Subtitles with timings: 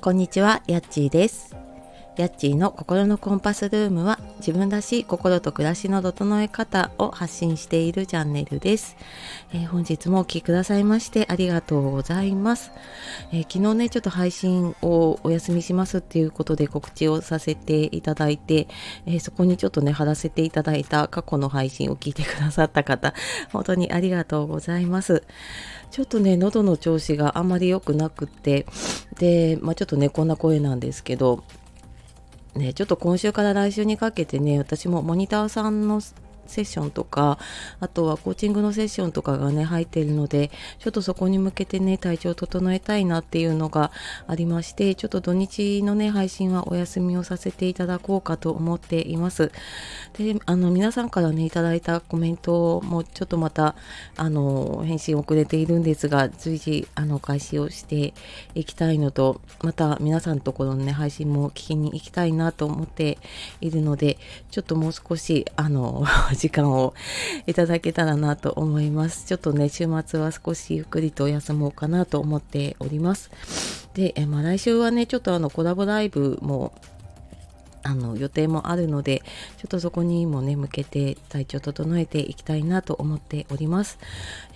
[0.00, 1.56] こんにちは、やっちーです。
[2.16, 8.96] やっちーの心のコンパスルームは自分らしい心と暮らしの整え方を発信しているチャンネルです。
[9.52, 12.70] えー本日もお聴きくださいましてありがとうございます、
[13.32, 18.68] えー昨日ね、ちょっと配信をお休みしますっていうことで告知をさせていただいて、
[19.06, 23.14] えーそこにちょっとね、貼らせていただいた過去の配信を聞いてくださった方、
[23.52, 25.22] 本当にありがとうございます。
[25.90, 28.66] ちょっとね、喉の調子があまり良くなくて、
[29.18, 31.42] で、まあちょっとね、こんな声なんですけど、
[32.54, 36.00] ね、ちょっと今週から来週にかけてね、私もモニターさんの
[36.48, 37.38] セッションとか、
[37.80, 43.92] あとはコーチングのセッションとかがね、入っているので、ちょっとそこに向けてね、体調を整えたいなっていうのが
[44.26, 49.52] ありまして、ちょっと土日のね、配信はお休みをさせていただこうかと思っています。
[50.16, 53.76] で、あの、皆さんからね、いただいたコメントもちょっとまた、
[54.16, 58.14] あの、返信遅れているんですが、随時、あの、開始をして
[58.54, 63.18] いきたいのと、また皆さんのところのね、配信も聞きに行きたいなと思って
[63.60, 64.18] いるので、
[64.50, 66.04] ちょっともう少し、あの、
[66.38, 66.94] 時間を
[67.46, 69.26] いただけたらなと思います。
[69.26, 73.30] ちょっとね、週末は少しゆっくりと休もうかなと思っております。
[73.94, 76.72] で、えまあ、来週はね、ちょっとあの、コラボライブも
[77.88, 79.22] あの予定もあるので
[79.56, 83.98] ちょっとそこにもね向けて体調整えていきたいなと思っております。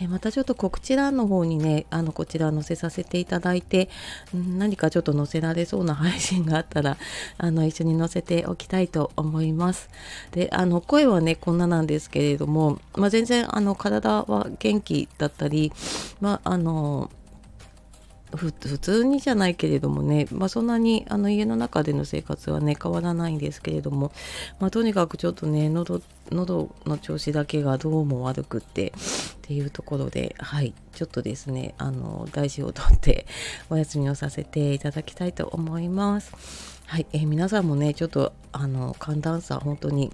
[0.01, 3.89] えまたちょっとこちらの方にねあのこちら載せさせていただいて
[4.37, 6.99] ん何かちょっと載せられそうな配信があったら
[7.39, 9.89] あの一緒に載せておきたいと思います。
[10.33, 15.73] であの声はねこんななんですけれども、まあ、全然あの体は元気だったり
[16.21, 17.11] まああの
[18.37, 24.13] 普通にじゃないけれどもね、まあ、そんなにあの家の中での生活はね変わらないんですけれども、
[24.59, 28.93] まあ、とにかくちょっとね喉喉の調子だけがどうも悪くってっ
[29.43, 33.27] ていうところではいちょっとですねあの大事をとって
[33.71, 36.33] お休みをさせていただきたいと思います。
[36.87, 40.13] はい、えー皆さんもねちょっとあの寒暖差本当に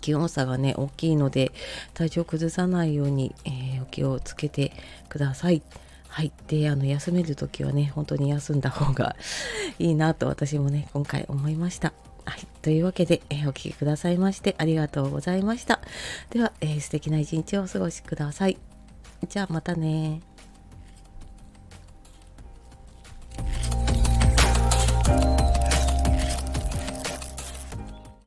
[0.00, 1.52] 気温差がね大きいので
[1.94, 4.72] 体調崩さないように、えーお気をつけて
[5.08, 5.62] ください。
[6.10, 6.32] はい。
[6.48, 9.14] で、あの、休める時はね、本当に休んだ方が
[9.78, 11.92] いいなと私もね、今回思いました。
[12.24, 12.46] はい。
[12.62, 15.80] というわけで、えお聴きくださいましてありがとうございました。
[16.30, 18.58] では、えー素敵な一日をお過ごしください。
[19.28, 20.20] じゃあまたね